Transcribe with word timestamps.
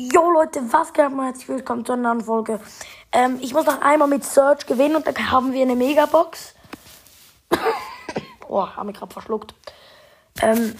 Jo 0.00 0.30
Leute, 0.30 0.60
was 0.72 0.92
geht 0.92 1.06
ab? 1.06 1.12
Herzlich 1.18 1.48
willkommen 1.48 1.84
zu 1.84 1.94
einer 1.94 2.14
neuen 2.14 2.24
Folge. 2.24 2.60
Ähm, 3.10 3.40
ich 3.42 3.52
muss 3.52 3.66
noch 3.66 3.80
einmal 3.80 4.06
mit 4.06 4.22
Search 4.22 4.64
gewinnen 4.64 4.94
und 4.94 5.04
dann 5.04 5.32
haben 5.32 5.52
wir 5.52 5.62
eine 5.62 5.74
Megabox. 5.74 6.54
oh, 8.48 8.64
haben 8.64 8.90
wir 8.90 8.92
gerade 8.92 9.12
verschluckt. 9.12 9.56
Ähm, 10.40 10.72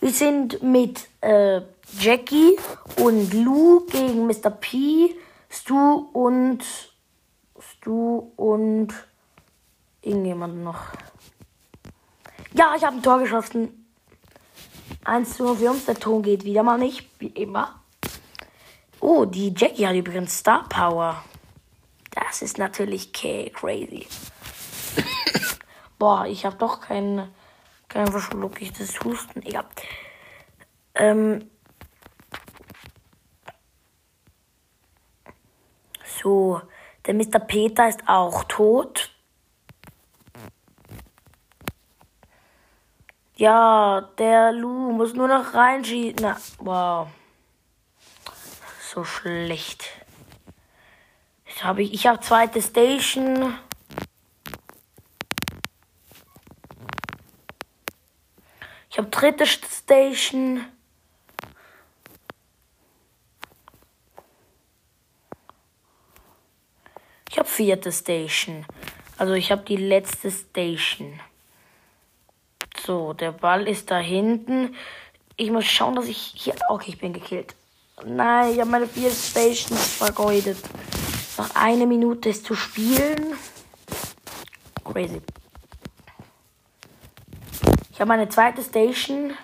wir 0.00 0.10
sind 0.10 0.62
mit 0.62 1.06
äh, 1.20 1.60
Jackie 2.00 2.56
und 2.96 3.34
Lou 3.34 3.80
gegen 3.80 4.26
Mr. 4.26 4.48
P, 4.48 5.14
Stu 5.50 6.06
und 6.14 6.64
Stu 7.60 8.32
und 8.36 8.88
irgendjemand 10.00 10.64
noch. 10.64 10.80
Ja, 12.54 12.72
ich 12.74 12.82
habe 12.82 12.96
ein 12.96 13.02
Tor 13.02 13.18
geschossen. 13.18 13.77
1 15.08 15.36
zu 15.36 15.44
0 15.44 15.56
für 15.56 15.70
uns. 15.70 15.86
Der 15.86 15.94
Ton 15.94 16.22
geht 16.22 16.44
wieder 16.44 16.62
mal 16.62 16.78
nicht, 16.78 17.08
wie 17.18 17.28
immer. 17.28 17.80
Oh, 19.00 19.24
die 19.24 19.54
Jackie 19.56 19.86
hat 19.86 19.94
übrigens 19.94 20.38
Star 20.38 20.68
Power. 20.68 21.24
Das 22.10 22.42
ist 22.42 22.58
natürlich 22.58 23.12
crazy. 23.12 24.06
Boah, 25.98 26.26
ich 26.26 26.44
habe 26.44 26.56
doch 26.56 26.80
kein, 26.80 27.28
kein 27.88 28.08
verschlucktes 28.08 29.00
Husten. 29.04 29.42
Egal. 29.42 29.64
Ähm. 30.94 31.50
So, 36.22 36.60
der 37.06 37.14
Mr. 37.14 37.38
Peter 37.38 37.88
ist 37.88 38.02
auch 38.06 38.44
tot. 38.44 39.10
Ja, 43.38 44.00
der 44.18 44.50
Lu 44.50 44.90
muss 44.90 45.14
nur 45.14 45.28
noch 45.28 45.54
reinschießen. 45.54 46.16
Na, 46.20 46.36
wow. 46.58 47.06
So 48.92 49.04
schlecht. 49.04 49.84
Jetzt 51.46 51.62
habe 51.62 51.84
ich, 51.84 51.94
ich 51.94 52.08
habe 52.08 52.18
zweite 52.18 52.60
Station. 52.60 53.54
Ich 58.90 58.98
habe 58.98 59.08
dritte 59.08 59.46
Station. 59.46 60.64
Ich 67.30 67.38
habe 67.38 67.48
vierte 67.48 67.92
Station. 67.92 68.66
Also 69.16 69.34
ich 69.34 69.52
habe 69.52 69.62
die 69.62 69.76
letzte 69.76 70.28
Station. 70.28 71.20
So, 72.88 73.12
der 73.12 73.32
Ball 73.32 73.68
ist 73.68 73.90
da 73.90 73.98
hinten. 73.98 74.74
Ich 75.36 75.50
muss 75.50 75.66
schauen, 75.66 75.94
dass 75.94 76.06
ich 76.06 76.16
hier. 76.16 76.54
Okay, 76.70 76.92
ich 76.92 76.98
bin 76.98 77.12
gekillt. 77.12 77.54
Nein, 78.02 78.54
ich 78.54 78.60
habe 78.60 78.70
meine 78.70 78.86
vier 78.86 79.10
Stations 79.10 79.96
vergeudet. 79.96 80.56
Noch 81.36 81.54
eine 81.54 81.86
Minute 81.86 82.30
ist 82.30 82.46
zu 82.46 82.54
spielen. 82.54 83.34
Crazy. 84.84 85.20
Ich 87.92 88.00
habe 88.00 88.08
meine 88.08 88.30
zweite 88.30 88.62
Station. 88.62 89.34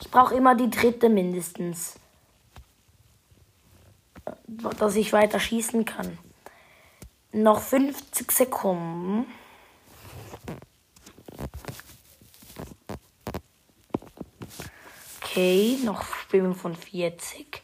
Ich 0.00 0.10
brauche 0.10 0.34
immer 0.34 0.56
die 0.56 0.70
dritte 0.70 1.08
mindestens. 1.08 2.00
Dass 4.76 4.96
ich 4.96 5.12
weiter 5.12 5.38
schießen 5.38 5.84
kann. 5.84 6.18
Noch 7.30 7.60
50 7.60 8.32
Sekunden. 8.32 9.26
Okay, 15.30 15.78
noch 15.84 16.02
Spielen 16.02 16.56
von 16.56 16.74
40. 16.74 17.62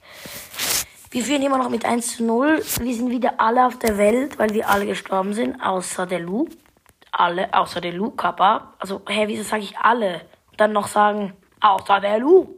Wir 1.11 1.25
führen 1.25 1.43
immer 1.43 1.59
noch 1.59 1.69
mit 1.69 1.85
1 1.85 2.19
zu 2.19 2.25
0. 2.25 2.63
Wir 2.81 2.95
sind 2.95 3.11
wieder 3.11 3.41
alle 3.41 3.67
auf 3.67 3.77
der 3.77 3.99
Welt, 3.99 4.39
weil 4.39 4.55
wir 4.55 4.69
alle 4.69 4.87
gestorben 4.87 5.35
sind, 5.35 5.61
außer 5.61 6.07
der 6.07 6.21
Lu. 6.21 6.49
Alle, 7.11 7.53
außer 7.53 7.81
der 7.81 7.93
Lu, 7.93 8.13
Kappa. 8.13 8.75
Also, 8.79 9.03
hä, 9.09 9.25
wieso 9.27 9.43
sage 9.43 9.65
ich 9.65 9.77
alle? 9.79 10.21
Und 10.53 10.61
dann 10.61 10.73
noch 10.75 10.87
sagen, 10.87 11.33
außer 11.61 11.99
der 11.99 12.21
Lu. 12.21 12.55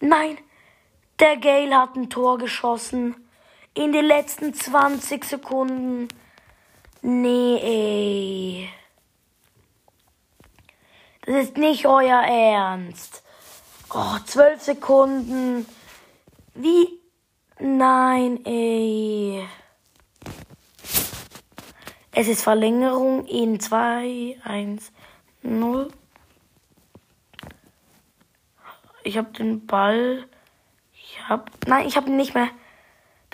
Nein, 0.00 0.38
der 1.20 1.36
Gale 1.36 1.76
hat 1.76 1.94
ein 1.94 2.10
Tor 2.10 2.38
geschossen. 2.38 3.14
In 3.74 3.92
den 3.92 4.06
letzten 4.06 4.54
20 4.54 5.24
Sekunden. 5.24 6.08
Nee, 7.00 7.58
ey. 7.62 8.70
Das 11.28 11.44
ist 11.44 11.58
nicht 11.58 11.84
euer 11.84 12.22
Ernst. 12.22 13.22
Oh, 13.92 14.16
zwölf 14.24 14.62
Sekunden. 14.62 15.66
Wie? 16.54 16.88
Nein, 17.58 18.42
ey. 18.46 19.46
Es 22.12 22.28
ist 22.28 22.40
Verlängerung 22.40 23.26
in 23.26 23.60
2, 23.60 24.38
1, 24.42 24.90
0. 25.42 25.88
Ich 29.04 29.18
habe 29.18 29.30
den 29.32 29.66
Ball. 29.66 30.26
Ich 30.94 31.28
hab. 31.28 31.50
Nein, 31.66 31.86
ich 31.86 31.98
habe 31.98 32.08
ihn 32.08 32.16
nicht 32.16 32.34
mehr. 32.34 32.48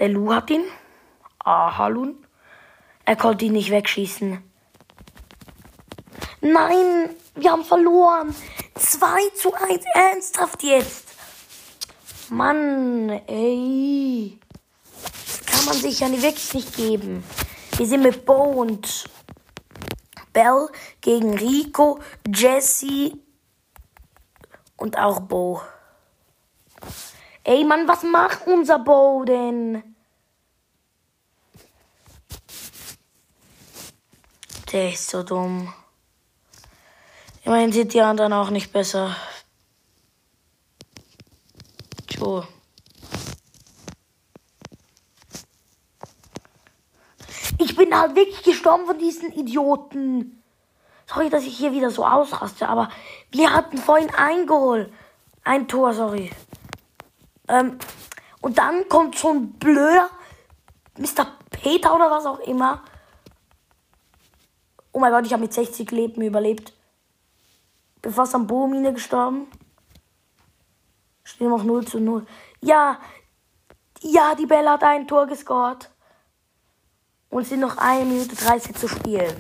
Der 0.01 0.09
Lu 0.09 0.35
hat 0.35 0.51
ihn. 0.51 0.65
Ah, 1.39 1.79
Halun. 1.79 2.27
Er 3.05 3.15
konnte 3.15 3.45
ihn 3.45 3.53
nicht 3.53 3.71
wegschießen. 3.71 4.43
Nein, 6.47 7.17
wir 7.37 7.53
haben 7.53 7.65
verloren. 7.65 8.37
2 8.75 9.31
zu 9.31 9.55
1. 9.55 9.83
Ernsthaft 9.95 10.63
jetzt. 10.63 11.07
Mann, 12.29 13.09
ey. 13.27 14.39
Das 15.25 15.47
kann 15.47 15.65
man 15.65 15.75
sich 15.75 16.01
ja 16.01 16.11
wirklich 16.13 16.53
nicht 16.53 16.77
geben. 16.77 17.25
Wir 17.79 17.87
sind 17.87 18.03
mit 18.03 18.27
Bo 18.27 18.61
und 18.61 19.07
Bell 20.35 20.69
gegen 21.01 21.39
Rico, 21.39 22.01
Jesse 22.27 23.17
und 24.77 24.99
auch 24.99 25.21
Bo. 25.21 25.63
Ey, 27.43 27.65
Mann, 27.65 27.89
was 27.89 28.03
macht 28.03 28.47
unser 28.47 28.81
Bo 28.81 29.25
denn? 29.25 29.83
Der 34.71 34.93
ist 34.93 35.09
so 35.09 35.23
dumm. 35.23 35.73
Immerhin 37.45 37.73
sind 37.73 37.93
die 37.93 38.01
anderen 38.01 38.33
auch 38.33 38.49
nicht 38.49 38.73
besser. 38.73 39.15
Joe. 42.09 42.47
Ich 47.59 47.77
bin 47.77 47.95
halt 47.95 48.17
wirklich 48.17 48.43
gestorben 48.43 48.87
von 48.87 48.99
diesen 48.99 49.31
Idioten. 49.33 50.43
Sorry, 51.07 51.29
dass 51.29 51.45
ich 51.45 51.57
hier 51.57 51.73
wieder 51.73 51.91
so 51.91 52.07
ausraste, 52.07 52.67
aber 52.67 52.89
wir 53.31 53.53
hatten 53.53 53.77
vorhin 53.77 54.11
ein 54.15 54.47
Goal. 54.47 54.91
Ein 55.45 55.69
Tor, 55.69 55.93
sorry. 55.93 56.31
Ähm, 57.49 57.79
und 58.41 58.57
dann 58.57 58.89
kommt 58.89 59.19
so 59.19 59.31
ein 59.31 59.53
blöder 59.53 60.09
Mr. 60.97 61.27
Peter 61.51 61.95
oder 61.95 62.11
was 62.11 62.25
auch 62.25 62.41
immer. 62.41 62.83
Oh 64.93 64.99
mein 64.99 65.13
Gott, 65.13 65.27
ich 65.27 65.33
habe 65.33 65.43
mit 65.43 65.53
60 65.53 65.91
Leben 65.91 66.23
überlebt. 66.23 66.73
Bin 68.05 68.13
fast 68.13 68.35
am 68.35 68.47
Bohrmine 68.47 68.93
gestorben. 68.93 69.47
Stehen 71.23 71.49
noch 71.49 71.65
0 71.65 71.87
zu 71.87 72.01
0. 72.01 72.27
Ja, 72.61 73.01
ja, 74.03 74.35
die 74.35 74.45
Bella 74.45 74.73
hat 74.73 74.85
ein 74.85 75.09
Tor 75.09 75.27
gescored. 75.27 75.91
Und 77.31 77.47
sind 77.47 77.61
noch 77.61 77.79
1 77.79 78.07
Minute 78.07 78.37
30 78.37 78.77
zu 78.77 78.89
spielen. 78.89 79.35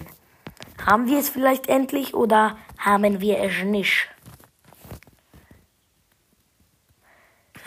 Haben 0.82 1.06
wir 1.06 1.18
es 1.18 1.28
vielleicht 1.28 1.68
endlich 1.68 2.14
oder 2.14 2.56
haben 2.78 3.20
wir 3.20 3.38
es 3.40 3.62
nicht? 3.64 4.08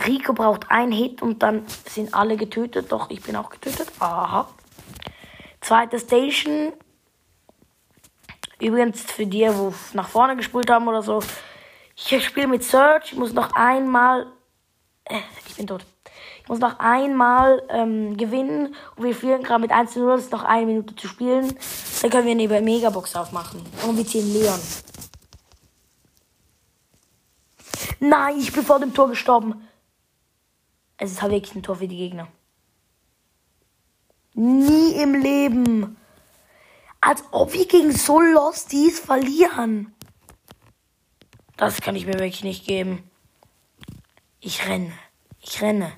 Rico 0.07 0.33
braucht 0.33 0.71
einen 0.71 0.91
Hit 0.91 1.21
und 1.21 1.43
dann 1.43 1.63
sind 1.87 2.15
alle 2.15 2.37
getötet. 2.37 2.91
Doch, 2.91 3.11
ich 3.11 3.21
bin 3.21 3.35
auch 3.35 3.51
getötet. 3.51 3.91
Aha. 3.99 4.49
Zweite 5.61 5.99
Station. 5.99 6.73
Übrigens 8.59 9.01
für 9.01 9.25
die, 9.25 9.47
wo 9.53 9.73
nach 9.93 10.07
vorne 10.07 10.35
gespult 10.35 10.69
haben 10.69 10.87
oder 10.87 11.03
so. 11.03 11.21
Ich 11.95 12.25
spiele 12.25 12.47
mit 12.47 12.63
Search. 12.63 13.11
Ich 13.11 13.17
muss 13.17 13.33
noch 13.33 13.53
einmal. 13.53 14.27
Äh, 15.05 15.19
ich 15.47 15.55
bin 15.55 15.67
tot. 15.67 15.85
Ich 16.41 16.49
muss 16.49 16.59
noch 16.59 16.79
einmal 16.79 17.61
ähm, 17.69 18.17
gewinnen. 18.17 18.75
Und 18.95 19.03
wir 19.03 19.15
führen 19.15 19.43
gerade 19.43 19.61
mit 19.61 19.71
1 19.71 19.93
zu 19.93 19.99
0. 19.99 20.13
Es 20.13 20.25
ist 20.25 20.31
noch 20.31 20.43
eine 20.43 20.65
Minute 20.65 20.95
zu 20.95 21.07
spielen. 21.07 21.53
Dann 22.01 22.11
können 22.11 22.25
wir 22.25 22.49
eine 22.49 22.61
Megabox 22.61 23.15
aufmachen. 23.15 23.61
Und 23.85 23.97
wir 23.97 24.05
ziehen 24.05 24.33
Leon. 24.33 24.59
Nein, 27.99 28.39
ich 28.39 28.53
bin 28.53 28.63
vor 28.63 28.79
dem 28.79 28.93
Tor 28.93 29.09
gestorben. 29.09 29.67
Es 30.97 31.11
ist 31.11 31.21
halt 31.21 31.31
wirklich 31.31 31.55
ein 31.55 31.63
Tor 31.63 31.75
für 31.75 31.87
die 31.87 31.97
Gegner. 31.97 32.27
Nie 34.33 34.93
im 35.01 35.15
Leben. 35.15 35.96
Als 37.01 37.23
ob 37.31 37.53
wir 37.53 37.67
gegen 37.67 37.91
so 37.91 38.19
Losties 38.19 38.99
verlieren. 38.99 39.93
Das 41.55 41.81
kann 41.81 41.95
ich 41.95 42.05
mir 42.05 42.13
wirklich 42.13 42.43
nicht 42.43 42.65
geben. 42.65 43.09
Ich 44.39 44.67
renne. 44.67 44.93
Ich 45.39 45.61
renne. 45.61 45.93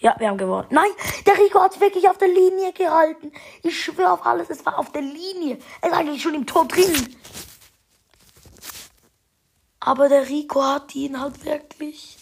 Ja, 0.00 0.16
wir 0.18 0.28
haben 0.28 0.38
gewonnen. 0.38 0.68
Nein, 0.70 0.90
der 1.26 1.36
Rico 1.38 1.60
hat 1.60 1.78
wirklich 1.78 2.08
auf 2.08 2.16
der 2.16 2.28
Linie 2.28 2.72
gehalten. 2.72 3.32
Ich 3.62 3.78
schwöre 3.84 4.12
auf 4.12 4.24
alles, 4.24 4.48
es 4.48 4.64
war 4.64 4.78
auf 4.78 4.92
der 4.92 5.02
Linie. 5.02 5.58
Er 5.82 5.90
ist 5.90 5.94
eigentlich 5.94 6.22
schon 6.22 6.34
im 6.34 6.46
Tor 6.46 6.66
drin. 6.66 7.16
Aber 9.78 10.08
der 10.08 10.28
Rico 10.28 10.62
hat 10.62 10.94
ihn 10.94 11.20
halt 11.20 11.44
wirklich. 11.44 12.16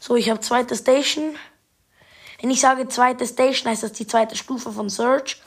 So, 0.00 0.16
ich 0.16 0.30
habe 0.30 0.40
zweite 0.40 0.74
Station. 0.74 1.36
Wenn 2.40 2.50
ich 2.50 2.60
sage 2.60 2.88
zweite 2.88 3.26
Station, 3.26 3.70
heißt 3.70 3.82
das 3.82 3.92
die 3.92 4.06
zweite 4.06 4.34
Stufe 4.34 4.72
von 4.72 4.88
Search. 4.88 5.40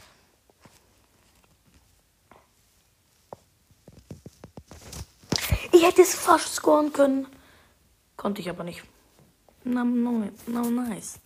Ich 5.72 5.84
hätte 5.84 6.04
es 6.04 6.14
fast 6.14 6.54
scoren 6.54 6.94
können. 6.94 7.28
Konnte 8.16 8.42
ich 8.42 8.50
aber 8.50 8.64
nicht. 8.64 8.84
No, 9.64 9.84
no, 9.84 10.30
no, 10.46 10.62
nice. 10.70 11.20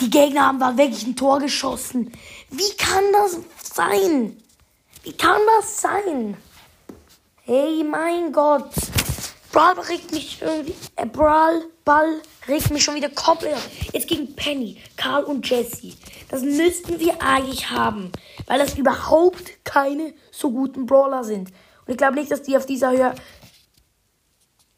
Die 0.00 0.10
Gegner 0.10 0.46
haben 0.46 0.60
da 0.60 0.76
wirklich 0.76 1.06
ein 1.06 1.16
Tor 1.16 1.40
geschossen. 1.40 2.12
Wie 2.50 2.76
kann 2.76 3.04
das 3.12 3.38
sein? 3.74 4.36
Wie 5.02 5.12
kann 5.12 5.40
das 5.58 5.80
sein? 5.80 6.36
Hey, 7.44 7.82
mein 7.84 8.32
Gott. 8.32 8.70
Brawl 9.52 9.80
regt 9.80 10.12
mich 10.12 10.40
irgendwie. 10.40 10.74
Äh, 10.96 11.06
Brawl 11.06 11.64
Ball 11.84 12.22
regt 12.46 12.70
mich 12.70 12.84
schon 12.84 12.94
wieder 12.94 13.08
komplett 13.10 13.54
auf. 13.54 13.68
Jetzt 13.92 14.08
gegen 14.08 14.34
Penny, 14.36 14.80
Karl 14.96 15.24
und 15.24 15.48
Jesse. 15.48 15.94
Das 16.28 16.42
müssten 16.42 17.00
wir 17.00 17.20
eigentlich 17.20 17.70
haben. 17.70 18.12
Weil 18.46 18.60
das 18.60 18.78
überhaupt 18.78 19.64
keine 19.64 20.14
so 20.30 20.50
guten 20.52 20.86
Brawler 20.86 21.24
sind. 21.24 21.50
Und 21.50 21.92
ich 21.92 21.96
glaube 21.96 22.14
nicht, 22.14 22.30
dass 22.30 22.42
die 22.42 22.56
auf 22.56 22.66
dieser 22.66 22.92
Höhe 22.92 23.14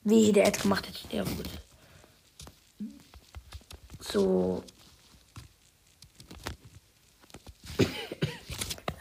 wie 0.05 0.33
der 0.33 0.47
Ad 0.47 0.59
gemacht 0.61 0.89
hat. 0.89 1.13
Ja, 1.13 1.23
gut. 1.23 1.49
So. 4.01 4.63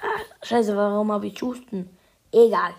ah, 0.01 0.43
scheiße, 0.45 0.75
warum 0.75 1.11
habe 1.11 1.27
ich 1.27 1.41
Husten? 1.41 1.89
Egal. 2.31 2.73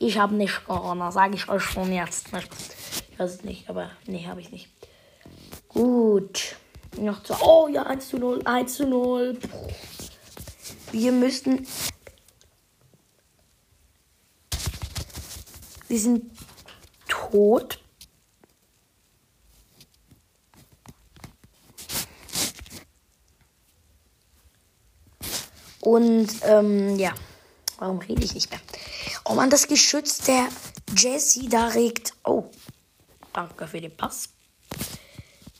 Ich 0.00 0.16
habe 0.16 0.34
nicht 0.34 0.64
Corona, 0.64 1.10
sage 1.10 1.34
ich 1.34 1.48
euch 1.48 1.62
schon 1.62 1.92
jetzt. 1.92 2.28
Ich 2.28 3.18
weiß 3.18 3.34
es 3.34 3.44
nicht, 3.44 3.68
aber 3.68 3.90
nee, 4.06 4.26
habe 4.26 4.40
ich 4.40 4.52
nicht. 4.52 4.68
Gut. 5.68 6.56
Noch 6.96 7.22
zwei. 7.24 7.36
Oh 7.42 7.68
ja, 7.68 7.82
1 7.82 8.08
zu 8.08 8.18
0, 8.18 8.42
1 8.44 8.74
zu 8.74 8.86
0. 8.86 9.38
Wir 10.92 11.12
müssen. 11.12 11.66
Wir 15.88 15.98
sind 15.98 16.30
tot. 17.08 17.80
Und 25.80 26.28
ähm, 26.42 26.98
ja, 26.98 27.14
warum 27.78 27.98
rede 27.98 28.22
ich 28.22 28.34
nicht 28.34 28.50
mehr? 28.50 28.60
Oh 29.30 29.34
man, 29.34 29.50
das 29.50 29.68
Geschütz 29.68 30.22
der 30.22 30.48
Jessie 30.96 31.50
da 31.50 31.66
regt. 31.66 32.14
Oh, 32.24 32.44
danke 33.34 33.68
für 33.68 33.78
den 33.78 33.94
Pass. 33.94 34.30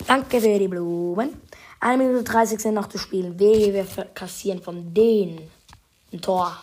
Danke 0.07 0.41
für 0.41 0.59
die 0.59 0.69
Blumen. 0.69 1.39
1 1.81 1.99
Minute 1.99 2.25
30 2.25 2.61
sind 2.61 2.75
noch 2.75 2.89
zu 2.89 2.97
spielen. 2.97 3.39
Wehe, 3.39 3.75
wir 3.75 3.85
kassieren 4.07 4.63
von 4.63 4.95
denen 4.95 5.51
ein 6.11 6.23
Tor. 6.23 6.57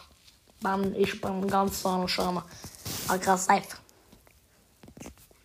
Mann, 0.61 0.95
ich 0.95 1.21
bin 1.21 1.47
ganz 1.47 1.81
vorne 1.81 2.09
schon 2.09 2.33
mal 2.33 2.43
aggressiv. 3.07 3.79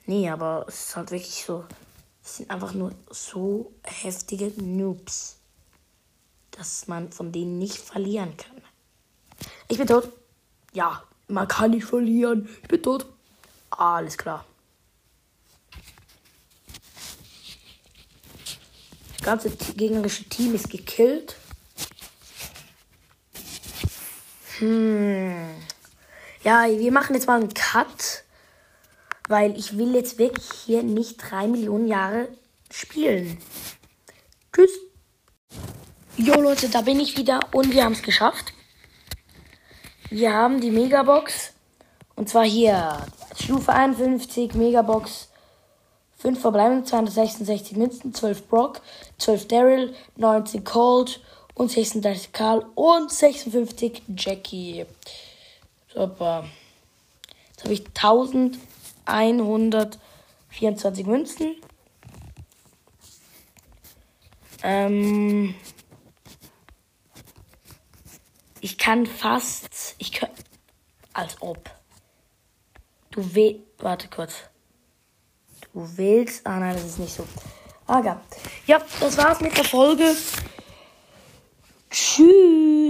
Nee, 0.07 0.31
aber 0.31 0.65
es 0.67 0.87
ist 0.87 0.97
halt 0.97 1.11
wirklich 1.11 1.45
so. 1.45 1.67
Es 2.25 2.39
sind 2.39 2.51
einfach 2.51 2.73
nur 2.73 2.93
so 3.11 3.71
heftige 3.83 4.51
Noobs, 4.63 5.37
dass 6.53 6.89
man 6.89 7.13
von 7.13 7.33
denen 7.33 7.59
nicht 7.59 7.77
verlieren 7.77 8.35
kann. 8.39 8.63
Ich 9.69 9.77
bin 9.77 9.87
tot. 9.87 10.11
Ja, 10.73 11.03
man 11.31 11.49
kann 11.49 11.71
nicht 11.71 11.85
verlieren. 11.85 12.49
Ich 12.63 12.69
bin 12.69 12.83
tot. 12.83 13.07
Alles 13.71 14.19
klar. 14.19 14.45
Das 19.17 19.23
ganze 19.23 19.51
gegnerische 19.51 20.25
Team 20.25 20.55
ist 20.55 20.71
gekillt. 20.71 21.37
Hm. 24.59 25.51
Ja, 26.43 26.67
wir 26.67 26.93
machen 26.93 27.15
jetzt 27.15 27.27
mal 27.27 27.39
einen 27.39 27.53
Cut 27.55 28.25
weil 29.31 29.57
ich 29.57 29.79
will 29.79 29.95
jetzt 29.95 30.19
wirklich 30.19 30.51
hier 30.67 30.83
nicht 30.83 31.19
drei 31.19 31.47
Millionen 31.47 31.87
Jahre 31.87 32.29
spielen. 32.69 33.39
Tschüss. 34.53 34.73
Jo 36.17 36.35
Leute, 36.41 36.69
da 36.69 36.81
bin 36.81 36.99
ich 36.99 37.17
wieder 37.17 37.39
und 37.53 37.73
wir 37.73 37.85
haben 37.85 37.93
es 37.93 38.03
geschafft. 38.03 38.53
Wir 40.11 40.35
haben 40.35 40.61
die 40.61 40.73
Megabox 40.73 41.53
und 42.17 42.29
zwar 42.29 42.45
hier 42.45 42.99
Stufe 43.41 43.73
51 43.73 44.55
Megabox 44.55 45.29
5 46.19 46.41
verbleibende 46.41 46.85
266 46.85 47.77
Münzen, 47.77 48.13
12 48.13 48.49
Brock, 48.49 48.83
12 49.19 49.47
Daryl, 49.47 49.95
19 50.17 50.65
Cold 50.65 51.21
und 51.55 51.71
36 51.71 52.33
Karl 52.33 52.67
und 52.75 53.13
56 53.13 54.03
Jackie. 54.17 54.85
Super. 55.95 56.45
Jetzt 57.53 57.63
habe 57.63 57.73
ich 57.73 57.87
1000 57.87 58.59
124 59.05 61.07
Münzen. 61.07 61.55
Ähm, 64.63 65.55
ich 68.61 68.77
kann 68.77 69.07
fast. 69.07 69.80
Als 71.21 71.37
ob. 71.41 71.71
Du 73.11 73.35
willst. 73.35 73.61
Warte 73.79 74.09
kurz. 74.09 74.33
Du 75.75 75.87
willst. 75.99 76.47
Ah 76.47 76.59
nein, 76.59 76.75
das 76.75 76.85
ist 76.85 76.99
nicht 76.99 77.15
so. 77.15 77.27
Ah, 77.87 78.01
ja. 78.01 78.23
Ja, 78.67 78.81
das 79.01 79.19
war's 79.19 79.41
mit 79.43 79.55
der 79.55 79.65
Folge. 79.65 80.17